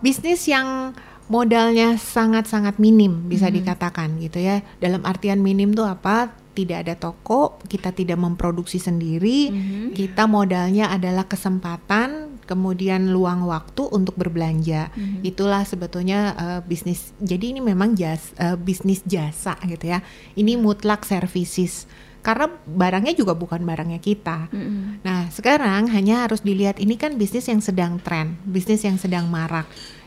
bisnis 0.00 0.42
yang 0.48 0.96
modalnya 1.28 1.98
sangat-sangat 1.98 2.78
minim 2.80 3.28
bisa 3.28 3.46
Mhm. 3.46 3.54
dikatakan 3.62 4.16
gitu 4.18 4.42
ya. 4.42 4.64
Dalam 4.80 5.04
artian 5.04 5.38
minim 5.38 5.70
tuh 5.70 5.86
apa? 5.86 6.32
Tidak 6.56 6.88
ada 6.88 6.96
toko, 6.96 7.60
kita 7.68 7.92
tidak 7.92 8.16
memproduksi 8.16 8.80
sendiri, 8.80 9.52
Mhm. 9.52 9.92
kita 9.92 10.24
modalnya 10.24 10.88
adalah 10.88 11.28
kesempatan, 11.28 12.25
kemudian 12.46 13.10
luang 13.10 13.44
waktu 13.44 13.90
untuk 13.90 14.14
berbelanja. 14.14 14.94
Mhm. 14.94 15.26
Itulah 15.26 15.66
sebetulnya 15.66 16.32
eh, 16.38 16.60
bisnis. 16.64 17.12
Jadi 17.18 17.58
ini 17.58 17.60
memang 17.60 17.98
jas, 17.98 18.32
eh, 18.38 18.54
bisnis 18.54 19.02
jasa 19.04 19.58
gitu 19.66 19.90
ya. 19.90 20.00
Ini 20.38 20.54
mutlak 20.56 21.02
services. 21.04 21.84
Karena 22.22 22.50
barangnya 22.50 23.14
juga 23.14 23.38
bukan 23.38 23.62
barangnya 23.62 24.02
kita. 24.02 24.50
Mhm. 24.50 25.02
Nah, 25.02 25.30
sekarang 25.30 25.90
hanya 25.90 26.26
harus 26.26 26.42
dilihat 26.42 26.82
ini 26.82 26.98
kan 26.98 27.14
bisnis 27.14 27.46
yang 27.46 27.62
sedang 27.62 28.02
tren, 28.02 28.34
bisnis 28.46 28.82
yang 28.82 28.98
sedang 28.98 29.30
marak. 29.30 29.66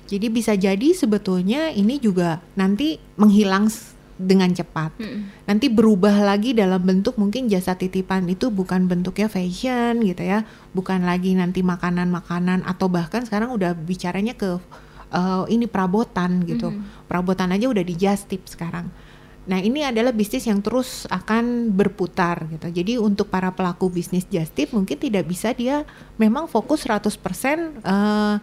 Jadi 0.09 0.27
bisa 0.33 0.57
jadi 0.57 0.89
sebetulnya 0.97 1.69
ini 1.69 2.01
juga 2.01 2.41
nanti 2.57 2.97
menghilang 3.13 3.69
dengan 4.19 4.51
cepat. 4.51 4.99
Mhm. 4.99 5.47
Nanti 5.47 5.71
berubah 5.71 6.11
lagi 6.19 6.51
dalam 6.51 6.83
bentuk 6.83 7.15
mungkin 7.15 7.47
jasa 7.47 7.79
titipan 7.79 8.27
itu 8.27 8.51
bukan 8.51 8.91
bentuknya 8.91 9.31
fashion 9.31 10.03
gitu 10.03 10.27
ya, 10.27 10.43
bukan 10.75 11.07
lagi 11.07 11.39
nanti 11.39 11.63
makanan-makanan 11.63 12.67
atau 12.67 12.91
bahkan 12.91 13.23
sekarang 13.23 13.55
udah 13.55 13.71
bicaranya 13.79 14.35
ke 14.35 14.59
eh, 15.15 15.43
ini 15.47 15.65
perabotan 15.71 16.43
gitu. 16.43 16.75
Mhm. 16.75 17.07
Perabotan 17.07 17.55
aja 17.55 17.71
udah 17.71 17.81
di 17.81 17.95
just 17.95 18.27
tip 18.27 18.43
sekarang. 18.45 18.91
Nah, 19.49 19.57
ini 19.57 19.81
adalah 19.81 20.13
bisnis 20.13 20.45
yang 20.45 20.61
terus 20.61 21.09
akan 21.09 21.73
berputar 21.73 22.45
gitu. 22.53 22.69
Jadi 22.69 23.01
untuk 23.01 23.33
para 23.33 23.49
pelaku 23.49 23.89
bisnis 23.89 24.27
just 24.29 24.53
tip 24.53 24.69
mungkin 24.75 24.99
tidak 25.01 25.25
bisa 25.25 25.57
dia 25.57 25.87
memang 26.21 26.45
fokus 26.45 26.85
100% 26.85 27.81
eh, 27.81 28.35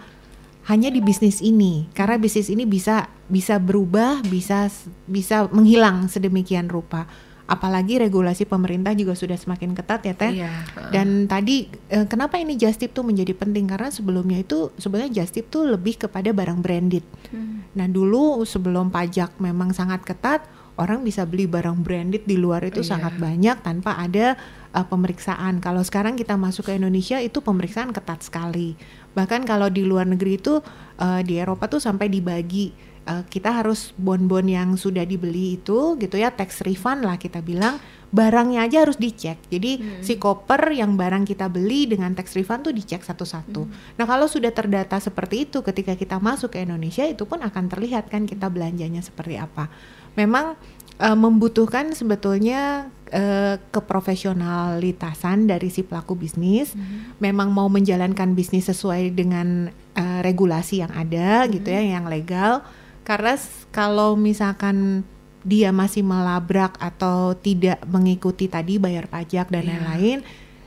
hanya 0.66 0.90
di 0.90 0.98
bisnis 0.98 1.38
ini 1.38 1.86
karena 1.94 2.18
bisnis 2.18 2.50
ini 2.50 2.66
bisa 2.66 3.06
bisa 3.30 3.58
berubah, 3.62 4.22
bisa 4.26 4.66
bisa 5.06 5.46
menghilang 5.54 6.10
sedemikian 6.10 6.66
rupa. 6.66 7.06
Apalagi 7.46 8.02
regulasi 8.02 8.42
pemerintah 8.42 8.90
juga 8.98 9.14
sudah 9.14 9.38
semakin 9.38 9.70
ketat 9.78 10.02
ya, 10.02 10.14
Teh. 10.18 10.42
Iya. 10.42 10.50
Dan 10.90 11.30
tadi 11.30 11.70
eh, 11.86 12.02
kenapa 12.10 12.42
ini 12.42 12.58
just 12.58 12.82
tip 12.82 12.90
tuh 12.90 13.06
menjadi 13.06 13.38
penting 13.38 13.70
karena 13.70 13.86
sebelumnya 13.94 14.42
itu 14.42 14.74
sebenarnya 14.74 15.22
just 15.22 15.38
tip 15.38 15.46
tuh 15.46 15.62
lebih 15.62 15.94
kepada 15.94 16.34
barang 16.34 16.58
branded. 16.58 17.06
Mhm. 17.30 17.78
Nah 17.78 17.86
dulu 17.86 18.42
sebelum 18.42 18.90
pajak 18.90 19.38
memang 19.38 19.70
sangat 19.70 20.02
ketat, 20.02 20.42
orang 20.74 21.06
bisa 21.06 21.22
beli 21.22 21.46
barang 21.46 21.86
branded 21.86 22.26
di 22.26 22.34
luar 22.34 22.66
itu 22.66 22.82
Iya. 22.82 22.98
sangat 22.98 23.14
banyak 23.14 23.62
tanpa 23.62 23.94
ada 23.94 24.34
uh, 24.74 24.82
pemeriksaan. 24.82 25.62
Kalau 25.62 25.86
sekarang 25.86 26.18
kita 26.18 26.34
masuk 26.34 26.66
ke 26.66 26.72
Indonesia 26.74 27.22
itu 27.22 27.38
pemeriksaan 27.38 27.94
ketat 27.94 28.26
sekali. 28.26 28.74
Bahkan 29.16 29.48
kalau 29.48 29.72
di 29.72 29.82
luar 29.88 30.04
negeri 30.04 30.36
itu 30.36 30.60
uh, 31.00 31.20
di 31.24 31.40
Eropa 31.40 31.66
tuh 31.72 31.80
sampai 31.80 32.12
dibagi. 32.12 32.76
Uh, 33.06 33.22
kita 33.30 33.62
harus 33.62 33.94
bon-bon 33.94 34.50
yang 34.50 34.74
sudah 34.74 35.06
dibeli 35.06 35.62
itu 35.62 35.94
gitu 35.94 36.18
ya 36.18 36.34
tax 36.34 36.58
refund 36.66 37.06
lah 37.06 37.14
kita 37.14 37.38
bilang 37.38 37.78
barangnya 38.14 38.64
aja 38.64 38.86
harus 38.86 38.96
dicek. 38.96 39.36
Jadi 39.50 39.82
Hmm. 39.82 40.02
si 40.02 40.16
koper 40.16 40.72
yang 40.72 40.94
barang 40.94 41.26
kita 41.26 41.50
beli 41.50 41.90
dengan 41.90 42.14
tax 42.14 42.38
refund 42.38 42.64
tuh 42.64 42.74
dicek 42.74 43.02
satu-satu. 43.02 43.66
Nah, 43.98 44.04
kalau 44.06 44.30
sudah 44.30 44.54
terdata 44.54 44.96
seperti 45.02 45.50
itu 45.50 45.60
ketika 45.60 45.98
kita 45.98 46.22
masuk 46.22 46.54
ke 46.54 46.62
Indonesia 46.62 47.02
itu 47.02 47.26
pun 47.26 47.42
akan 47.42 47.66
terlihat 47.66 48.08
kan 48.08 48.24
kita 48.24 48.46
belanjanya 48.46 49.02
seperti 49.02 49.36
apa. 49.36 49.68
Memang 50.16 50.56
eh, 50.96 51.12
membutuhkan 51.18 51.92
sebetulnya 51.92 52.88
eh, 53.12 53.60
keprofesionalitasan 53.70 55.46
dari 55.46 55.68
si 55.68 55.84
pelaku 55.84 56.16
bisnis. 56.16 56.72
Memang 57.20 57.52
mau 57.52 57.68
menjalankan 57.68 58.32
bisnis 58.32 58.70
sesuai 58.70 59.12
dengan 59.12 59.68
eh, 59.96 60.20
regulasi 60.24 60.80
yang 60.80 60.92
ada 60.94 61.44
gitu 61.52 61.68
ya, 61.68 61.82
yang 61.84 62.08
legal. 62.08 62.64
Karena 63.04 63.38
kalau 63.70 64.16
misalkan 64.18 65.04
dia 65.46 65.70
masih 65.70 66.02
melabrak 66.02 66.74
atau 66.82 67.38
tidak 67.38 67.78
mengikuti 67.86 68.50
tadi 68.50 68.82
bayar 68.82 69.06
pajak 69.06 69.46
dan 69.46 69.62
Iya. 69.62 69.70
lain-lain, 69.78 70.18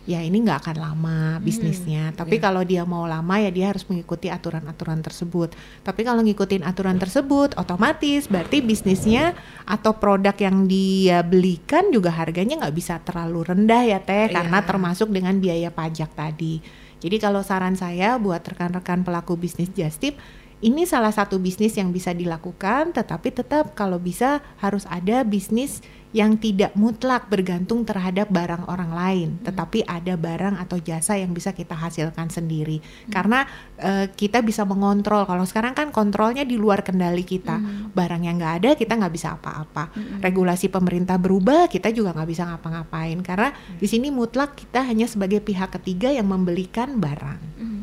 ya 0.08 0.24
ini 0.24 0.40
nggak 0.42 0.66
akan 0.66 0.78
lama 0.80 1.20
bisnisnya. 1.44 2.16
Tapi 2.16 2.40
iya. 2.40 2.44
kalau 2.48 2.64
dia 2.64 2.88
mau 2.88 3.04
lama 3.04 3.36
ya 3.44 3.52
dia 3.52 3.70
harus 3.76 3.84
mengikuti 3.92 4.32
aturan-aturan 4.32 5.04
tersebut. 5.04 5.52
Tapi 5.84 6.02
kalau 6.08 6.24
ngikutin 6.24 6.64
aturan 6.64 6.96
tersebut, 6.96 7.60
otomatis 7.60 8.26
berarti 8.32 8.64
bisnisnya 8.64 9.36
atau 9.68 10.00
produk 10.00 10.34
yang 10.40 10.64
dia 10.66 11.22
belikan 11.28 11.92
juga 11.92 12.16
harganya 12.16 12.64
nggak 12.64 12.74
bisa 12.74 13.04
terlalu 13.04 13.52
rendah 13.52 13.84
ya 13.84 14.00
teh, 14.00 14.32
karena 14.32 14.64
Iya. 14.64 14.68
termasuk 14.72 15.12
dengan 15.12 15.36
biaya 15.38 15.70
pajak 15.70 16.16
tadi. 16.16 16.64
Jadi 17.00 17.16
kalau 17.16 17.40
saran 17.44 17.80
saya 17.80 18.20
buat 18.20 18.44
rekan-rekan 18.44 19.08
pelaku 19.08 19.40
bisnis 19.40 19.72
just 19.72 20.04
tip, 20.04 20.20
ini 20.60 20.84
salah 20.84 21.16
satu 21.16 21.40
bisnis 21.40 21.80
yang 21.80 21.96
bisa 21.96 22.12
dilakukan, 22.12 22.92
tetapi 22.92 23.32
tetap 23.32 23.72
kalau 23.80 23.96
bisa 23.96 24.44
harus 24.60 24.84
ada 24.92 25.24
bisnis 25.24 25.80
yang 26.10 26.42
tidak 26.42 26.74
mutlak 26.74 27.30
bergantung 27.30 27.86
terhadap 27.86 28.34
barang 28.34 28.66
orang 28.66 28.92
lain, 28.92 29.30
tetapi 29.46 29.86
ada 29.86 30.18
barang 30.18 30.58
atau 30.58 30.82
jasa 30.82 31.16
yang 31.22 31.32
bisa 31.38 31.54
kita 31.54 31.78
hasilkan 31.78 32.34
sendiri. 32.34 32.82
Karena 33.14 33.46
eh, 33.78 34.10
kita 34.10 34.42
bisa 34.42 34.66
mengontrol. 34.66 35.30
Kalau 35.30 35.46
sekarang 35.46 35.78
kan 35.78 35.94
kontrolnya 35.94 36.42
di 36.42 36.58
luar 36.58 36.82
kendali 36.82 37.22
kita. 37.22 37.62
Barang 37.94 38.26
yang 38.26 38.42
nggak 38.42 38.56
ada 38.66 38.70
kita 38.74 38.98
nggak 38.98 39.14
bisa 39.14 39.38
apa-apa. 39.38 39.94
Regulasi 40.20 40.74
pemerintah 40.74 41.22
berubah, 41.22 41.70
kita 41.70 41.94
juga 41.94 42.12
nggak 42.18 42.30
bisa 42.30 42.44
ngapa-ngapain. 42.50 43.22
Karena 43.22 43.54
di 43.78 43.86
sini 43.86 44.10
mutlak 44.10 44.58
kita 44.58 44.82
hanya 44.82 45.06
sebagai 45.06 45.46
pihak 45.46 45.78
ketiga 45.78 46.10
yang 46.10 46.26
membelikan 46.26 46.98
barang. 46.98 47.40
Mhm. 47.62 47.82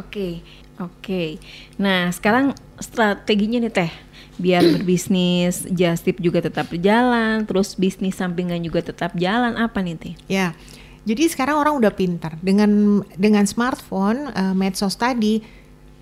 Oke, 0.00 0.40
oke. 0.80 1.38
Nah, 1.76 2.10
sekarang 2.10 2.56
strateginya 2.80 3.60
nih 3.60 3.72
Teh, 3.72 3.92
biar 4.40 4.64
berbisnis 4.64 5.68
just 5.68 6.08
tip 6.08 6.16
juga 6.18 6.40
tetap 6.40 6.72
berjalan, 6.72 7.44
terus 7.44 7.76
bisnis 7.76 8.16
sampingan 8.16 8.58
juga 8.64 8.80
tetap 8.80 9.12
jalan 9.14 9.54
apa 9.60 9.78
nih 9.84 9.96
Teh? 10.00 10.14
Ya, 10.26 10.56
jadi 11.04 11.28
sekarang 11.32 11.56
orang 11.56 11.80
udah 11.80 11.92
pintar 11.92 12.36
dengan 12.44 13.00
dengan 13.16 13.44
smartphone, 13.48 14.32
eh, 14.32 14.54
medsos 14.56 14.96
tadi. 14.96 15.59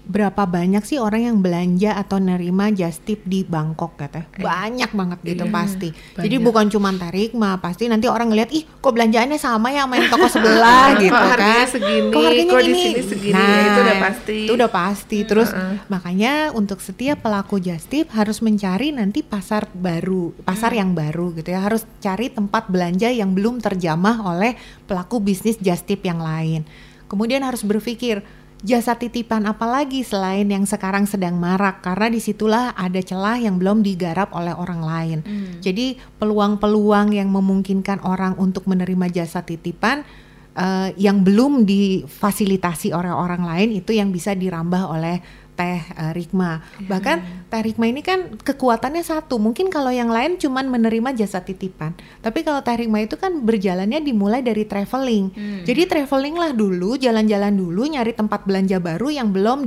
Berapa 0.08 0.42
banyak 0.42 0.80
sih 0.82 0.96
orang 0.96 1.20
yang 1.22 1.38
belanja 1.38 1.92
atau 1.92 2.16
nerima 2.16 2.72
just 2.72 3.04
tip 3.04 3.20
di 3.22 3.44
Bangkok 3.44 3.92
kata? 3.94 4.24
Banyak 4.34 4.88
banget 4.90 5.18
gitu 5.22 5.44
Iya, 5.44 5.52
pasti. 5.52 5.88
Jadi 6.16 6.32
banyak. 6.32 6.46
bukan 6.48 6.66
cuma 6.68 6.88
tarikma, 6.90 7.50
pasti 7.56 7.86
nanti 7.86 8.08
orang 8.08 8.32
ngeliat 8.32 8.48
ih 8.48 8.64
kok 8.64 8.88
belanjaannya 8.88 9.36
sama 9.36 9.68
ya 9.68 9.84
sama 9.84 9.94
yang 9.94 10.08
toko 10.08 10.24
sebelah 10.26 10.86
gitu 10.96 11.12
Kok 11.12 11.20
kan. 11.20 11.28
harganya 11.30 11.66
segini, 11.68 12.08
Kok 12.08 12.22
harganya 12.22 12.48
kok 12.48 12.56
di 12.58 12.64
gini? 12.66 12.80
sini 12.80 13.02
segini, 13.04 13.36
ya 13.36 13.60
itu 13.62 13.80
udah 13.82 13.96
pasti. 14.00 14.38
Itu 14.40 14.52
udah 14.56 14.70
pasti. 14.72 15.18
Terus 15.22 15.48
Heeh. 15.50 15.74
makanya 15.86 16.32
untuk 16.50 16.78
setiap 16.80 17.18
pelaku 17.20 17.56
just 17.58 17.86
tip 17.86 18.08
harus 18.10 18.40
mencari 18.40 18.88
nanti 18.90 19.20
pasar 19.20 19.68
baru, 19.70 20.32
pasar 20.40 20.72
Hmm. 20.72 20.80
yang 20.80 20.90
baru 20.94 21.36
gitu 21.36 21.52
ya. 21.52 21.60
Harus 21.60 21.84
cari 21.98 22.26
tempat 22.28 22.64
belanja 22.66 23.06
yang 23.06 23.30
belum 23.30 23.60
terjamah 23.60 24.24
oleh 24.24 24.56
pelaku 24.82 25.20
bisnis 25.20 25.60
just 25.60 25.84
tip 25.84 26.00
yang 26.00 26.18
lain. 26.18 26.64
Kemudian 27.04 27.40
harus 27.40 27.60
berpikir 27.60 28.24
jasa 28.66 28.98
titipan 28.98 29.46
apa 29.46 29.62
lagi 29.70 30.02
selain 30.02 30.50
yang 30.50 30.66
sekarang 30.66 31.06
sedang 31.06 31.38
marak 31.38 31.78
karena 31.78 32.10
di 32.10 32.18
situlah 32.18 32.74
ada 32.74 32.98
celah 32.98 33.38
yang 33.38 33.54
belum 33.54 33.86
digarap 33.86 34.34
oleh 34.34 34.50
orang 34.50 34.82
lain. 34.82 35.18
Jadi 35.62 35.98
peluang-peluang 36.18 37.14
yang 37.14 37.30
memungkinkan 37.30 38.02
orang 38.02 38.34
untuk 38.34 38.66
menerima 38.66 39.06
jasa 39.14 39.46
titipan 39.46 40.02
eh, 40.58 40.90
yang 40.98 41.22
belum 41.22 41.62
difasilitasi 41.62 42.90
oleh 42.90 43.14
orang 43.14 43.46
lain 43.46 43.78
itu 43.78 43.94
yang 43.94 44.10
bisa 44.10 44.34
dirambah 44.34 44.90
oleh 44.90 45.22
Teh 45.58 45.82
eh, 45.82 46.12
Rikma. 46.14 46.62
Bahkan 46.86 47.50
Teh 47.50 47.62
Rikma 47.66 47.90
ini 47.90 48.06
kan 48.06 48.38
kekuatannya 48.38 49.02
satu. 49.02 49.42
Mungkin 49.42 49.74
kalau 49.74 49.90
yang 49.90 50.06
lain 50.06 50.38
cuman 50.38 50.70
menerima 50.70 51.18
jasa 51.18 51.42
titipan. 51.42 51.98
Tapi 52.22 52.46
kalau 52.46 52.62
Teh 52.62 52.78
Rikma 52.78 53.02
itu 53.02 53.18
kan 53.18 53.42
berjalannya 53.42 53.98
dimulai 53.98 54.46
dari 54.46 54.62
traveling. 54.62 55.34
Jadi 55.66 55.82
traveling 55.90 56.38
lah 56.38 56.54
dulu, 56.54 56.94
jalan-jalan 56.94 57.58
dulu 57.58 57.90
nyari 57.90 58.14
tempat 58.14 58.46
belanja 58.46 58.78
baru 58.78 59.10
yang 59.10 59.34
belum 59.34 59.66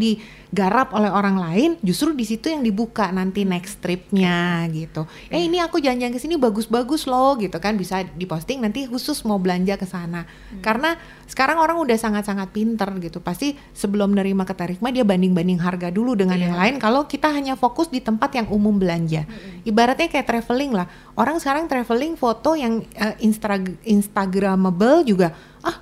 digarap 0.51 0.91
oleh 0.91 1.07
orang 1.07 1.39
lain. 1.39 1.69
Justru 1.79 2.11
di 2.11 2.27
situ 2.27 2.51
yang 2.51 2.59
dibuka 2.59 3.07
nanti 3.07 3.47
next 3.47 3.79
tripnya 3.79 4.67
gitu. 4.67 5.07
Eh 5.31 5.47
ini 5.47 5.63
aku 5.63 5.79
jalan-jalan 5.79 6.11
ke 6.11 6.19
sini 6.19 6.35
bagus-bagus 6.35 7.07
loh 7.07 7.39
gitu 7.39 7.55
kan 7.63 7.79
bisa 7.79 8.03
diposting 8.03 8.59
nanti 8.59 8.83
khusus 8.83 9.23
mau 9.23 9.39
belanja 9.39 9.79
ke 9.79 9.87
sana. 9.87 10.27
Karena 10.59 10.99
sekarang 11.23 11.63
orang 11.63 11.79
udah 11.79 11.95
sangat-sangat 11.95 12.51
pinter 12.51 12.91
gitu. 12.99 13.23
Pasti 13.23 13.55
sebelum 13.71 14.11
nerima 14.11 14.43
ke 14.43 14.51
Teh 14.51 14.75
Rikma 14.75 14.91
dia 14.91 15.07
banding-banding 15.07 15.63
harga 15.63 15.87
dulu 15.87 16.19
dengan 16.19 16.35
yang 16.35 16.59
lain. 16.59 16.83
Kalau 16.83 17.07
kita 17.07 17.31
hanya 17.31 17.55
fokus 17.55 17.87
di 17.87 18.03
tempat 18.03 18.35
yang 18.35 18.51
umum 18.51 18.75
belanja, 18.75 19.23
ibaratnya 19.63 20.11
kayak 20.11 20.27
traveling 20.27 20.75
lah. 20.75 20.91
Orang 21.15 21.39
sekarang 21.39 21.71
traveling 21.71 22.19
foto 22.19 22.59
yang 22.59 22.83
instra- 23.23 23.79
instagramable 23.87 25.07
juga 25.07 25.31
ah 25.63 25.79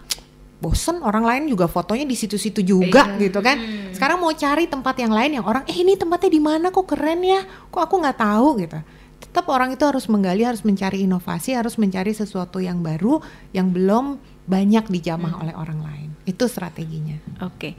bosen 0.59 0.99
orang 0.99 1.23
lain 1.23 1.43
juga 1.47 1.71
fotonya 1.71 2.03
di 2.03 2.19
situ-situ 2.19 2.59
juga 2.59 3.15
Iya. 3.15 3.31
gitu 3.31 3.39
kan. 3.39 3.57
Sekarang 3.95 4.19
mau 4.19 4.31
cari 4.35 4.67
tempat 4.67 4.95
yang 4.99 5.15
lain 5.15 5.39
yang 5.39 5.45
orang 5.47 5.63
eh 5.65 5.75
ini 5.75 5.95
tempatnya 5.95 6.31
di 6.31 6.41
mana 6.43 6.67
kok 6.69 6.83
keren 6.83 7.23
ya, 7.23 7.41
kok 7.71 7.79
aku 7.79 7.95
nggak 8.03 8.19
tahu 8.19 8.47
gitu. 8.59 8.79
Tetap 9.19 9.45
orang 9.47 9.71
itu 9.75 9.83
harus 9.87 10.07
menggali, 10.11 10.43
harus 10.43 10.63
mencari 10.67 11.07
inovasi, 11.07 11.55
harus 11.55 11.79
mencari 11.79 12.11
sesuatu 12.11 12.59
yang 12.59 12.83
baru 12.83 13.23
yang 13.55 13.71
belum 13.71 14.19
banyak 14.47 14.91
dijamah 14.91 15.39
oleh 15.43 15.55
orang 15.55 15.79
lain. 15.79 16.09
Itu 16.27 16.47
strateginya. 16.51 17.15
Oke. 17.43 17.55
Okay. 17.55 17.73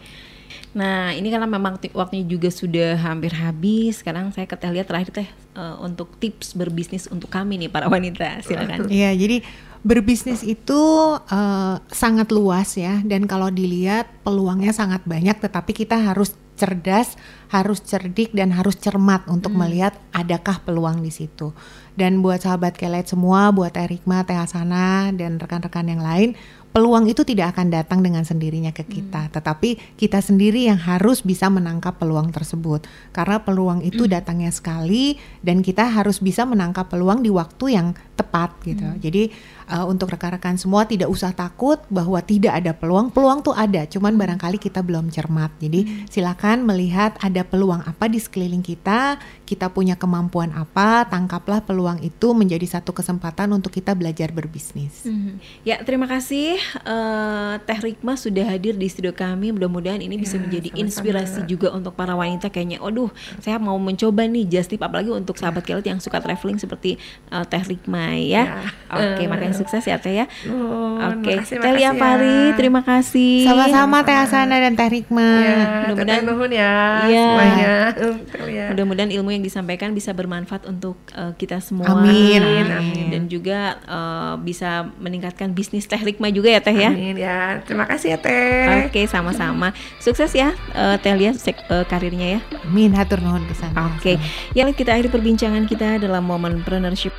Nah, 0.70 1.10
ini 1.10 1.34
karena 1.34 1.50
memang 1.50 1.82
waktunya 1.94 2.22
juga 2.26 2.46
sudah 2.46 2.94
hampir 2.94 3.34
habis. 3.34 4.02
Sekarang 4.02 4.30
saya 4.30 4.46
ke 4.46 4.54
Teh 4.54 4.70
lihat 4.70 4.86
terakhir 4.86 5.10
Teh 5.10 5.28
uh, 5.58 5.82
untuk 5.82 6.14
tips 6.22 6.54
berbisnis 6.54 7.10
untuk 7.10 7.26
kami 7.26 7.58
nih 7.58 7.70
para 7.70 7.90
wanita. 7.90 8.38
Silakan. 8.46 8.86
Iya, 8.86 9.10
jadi 9.18 9.42
berbisnis 9.82 10.44
itu 10.44 10.80
uh, 11.18 11.76
sangat 11.88 12.28
luas 12.30 12.76
ya 12.76 13.00
dan 13.00 13.24
kalau 13.24 13.48
dilihat 13.48 14.04
peluangnya 14.20 14.76
sangat 14.76 15.00
banyak 15.08 15.40
tetapi 15.40 15.72
kita 15.72 15.96
harus 15.96 16.36
cerdas, 16.60 17.16
harus 17.48 17.80
cerdik 17.80 18.36
dan 18.36 18.52
harus 18.52 18.76
cermat 18.76 19.24
untuk 19.32 19.56
hmm. 19.56 19.60
melihat 19.64 19.96
adakah 20.12 20.60
peluang 20.60 21.00
di 21.00 21.08
situ. 21.08 21.56
Dan 21.96 22.20
buat 22.20 22.44
sahabat 22.44 22.76
kelet 22.76 23.08
semua, 23.08 23.48
buat 23.48 23.72
Erikma, 23.72 24.28
Teh 24.28 24.36
Hasana 24.36 25.08
dan 25.16 25.40
rekan-rekan 25.40 25.88
yang 25.88 26.04
lain, 26.04 26.36
peluang 26.70 27.10
itu 27.10 27.26
tidak 27.26 27.58
akan 27.58 27.74
datang 27.74 27.98
dengan 28.00 28.22
sendirinya 28.22 28.70
ke 28.70 28.86
kita, 28.86 29.26
hmm. 29.26 29.32
tetapi 29.34 29.98
kita 29.98 30.22
sendiri 30.22 30.70
yang 30.70 30.78
harus 30.78 31.22
bisa 31.26 31.50
menangkap 31.50 31.98
peluang 31.98 32.30
tersebut. 32.30 32.86
Karena 33.10 33.42
peluang 33.42 33.82
itu 33.82 34.06
hmm. 34.06 34.12
datangnya 34.14 34.54
sekali 34.54 35.18
dan 35.42 35.66
kita 35.66 35.90
harus 35.90 36.22
bisa 36.22 36.46
menangkap 36.46 36.86
peluang 36.86 37.26
di 37.26 37.30
waktu 37.30 37.74
yang 37.74 37.98
tepat 38.14 38.54
gitu. 38.62 38.86
Hmm. 38.86 39.02
Jadi 39.02 39.34
uh, 39.70 39.86
untuk 39.86 40.10
rekan-rekan 40.10 40.58
semua 40.58 40.84
tidak 40.84 41.06
usah 41.06 41.30
takut 41.30 41.78
bahwa 41.88 42.18
tidak 42.20 42.58
ada 42.58 42.74
peluang. 42.74 43.08
Peluang 43.14 43.40
tuh 43.40 43.54
ada, 43.54 43.86
cuman 43.86 44.18
hmm. 44.18 44.20
barangkali 44.20 44.58
kita 44.58 44.82
belum 44.82 45.08
cermat. 45.14 45.54
Jadi 45.62 45.86
hmm. 45.86 46.10
silakan 46.10 46.66
melihat 46.66 47.14
ada 47.22 47.46
peluang 47.46 47.80
apa 47.86 48.10
di 48.10 48.18
sekeliling 48.18 48.60
kita, 48.60 49.16
kita 49.46 49.70
punya 49.70 49.94
kemampuan 49.94 50.50
apa, 50.52 51.06
tangkaplah 51.06 51.62
peluang 51.62 52.02
itu 52.02 52.34
menjadi 52.34 52.78
satu 52.78 52.90
kesempatan 52.90 53.54
untuk 53.54 53.70
kita 53.70 53.94
belajar 53.94 54.34
berbisnis. 54.34 55.06
Hmm. 55.06 55.38
Ya, 55.62 55.78
terima 55.86 56.10
kasih 56.10 56.58
uh, 56.82 57.62
Teh 57.62 57.78
Rikma 57.78 58.18
sudah 58.18 58.50
hadir 58.50 58.74
di 58.74 58.90
studio 58.90 59.14
kami. 59.14 59.54
Mudah-mudahan 59.54 60.02
ini 60.02 60.18
bisa 60.18 60.36
ya, 60.36 60.42
menjadi 60.42 60.68
sama-sama. 60.74 60.82
inspirasi 60.82 61.40
juga 61.46 61.68
untuk 61.70 61.94
para 61.94 62.18
wanita 62.18 62.50
kayaknya. 62.50 62.82
Waduh, 62.82 63.14
saya 63.38 63.62
mau 63.62 63.78
mencoba 63.78 64.26
nih 64.26 64.50
just 64.50 64.74
tip 64.74 64.82
apalagi 64.82 65.14
untuk 65.14 65.38
sahabat 65.38 65.62
ya. 65.62 65.78
yang 65.86 66.02
suka 66.02 66.18
traveling 66.18 66.58
seperti 66.58 66.98
uh, 67.30 67.46
Teh 67.46 67.62
Rikma 67.62 68.18
ya. 68.18 68.18
ya. 68.18 68.44
Oke, 68.90 69.22
okay, 69.22 69.26
uh, 69.26 69.30
makanya 69.30 69.59
sukses 69.60 69.84
ya 69.84 70.00
Teh 70.00 70.24
ya. 70.24 70.26
Oke, 70.48 71.36
okay. 71.36 71.60
Teh 71.60 71.72
Lia 71.76 71.92
Pari, 71.92 72.56
terima 72.56 72.80
kasih. 72.80 73.44
Sama-sama 73.44 74.00
Teh 74.00 74.16
Asana 74.16 74.56
dan 74.56 74.72
Teh 74.72 74.88
Rikma. 74.88 75.30
Ya, 75.44 75.58
mudah-mudahan 75.92 76.48
ya, 76.48 76.72
ya 77.06 77.24
semuanya. 77.28 77.74
Mudah-mudahan 78.72 79.10
ilmu 79.12 79.30
yang 79.34 79.44
disampaikan 79.44 79.92
bisa 79.92 80.16
bermanfaat 80.16 80.64
untuk 80.64 80.96
uh, 81.12 81.36
kita 81.36 81.60
semua. 81.60 81.92
Amin. 81.92 82.40
Amin. 82.40 82.66
Amin. 82.70 83.06
Dan 83.12 83.22
juga 83.28 83.76
uh, 83.84 84.34
bisa 84.40 84.88
meningkatkan 84.96 85.52
bisnis 85.52 85.84
Teh 85.84 86.00
Rikma 86.00 86.32
juga 86.32 86.48
ya 86.48 86.60
Teh 86.64 86.74
ya. 86.74 86.90
Amin 86.90 87.18
ya. 87.20 87.60
Terima 87.66 87.84
kasih 87.84 88.16
ya 88.16 88.18
Teh. 88.18 88.88
Oke, 88.88 89.04
sama-sama. 89.10 89.76
Sukses 90.00 90.32
ya 90.32 90.56
uh, 90.72 90.96
Teh 90.96 91.12
Lia 91.12 91.34
uh, 91.34 91.84
karirnya 91.84 92.38
ya. 92.38 92.40
Amin, 92.64 92.94
hatur 92.96 93.20
nuhun 93.20 93.44
kesan. 93.50 93.74
Oke. 93.74 94.16
Yang 94.56 94.80
kita 94.80 94.96
akhiri 94.96 95.10
perbincangan 95.10 95.66
kita 95.66 95.98
dalam 95.98 96.24
momen 96.24 96.62
entrepreneurship. 96.62 97.12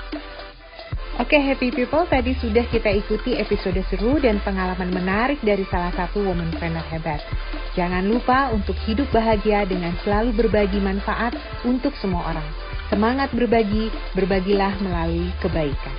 Oke 1.19 1.35
happy 1.35 1.75
people, 1.75 2.07
tadi 2.07 2.31
sudah 2.39 2.63
kita 2.71 2.87
ikuti 2.87 3.35
episode 3.35 3.83
seru 3.91 4.15
dan 4.23 4.39
pengalaman 4.47 4.95
menarik 4.95 5.43
dari 5.43 5.67
salah 5.67 5.91
satu 5.91 6.23
womanpreneur 6.23 6.87
hebat. 6.87 7.19
Jangan 7.75 8.07
lupa 8.07 8.47
untuk 8.55 8.79
hidup 8.87 9.11
bahagia 9.11 9.67
dengan 9.67 9.91
selalu 10.07 10.31
berbagi 10.31 10.79
manfaat 10.79 11.35
untuk 11.67 11.91
semua 11.99 12.31
orang. 12.31 12.47
Semangat 12.87 13.27
berbagi, 13.35 13.91
berbagilah 14.15 14.71
melalui 14.79 15.27
kebaikan. 15.43 15.95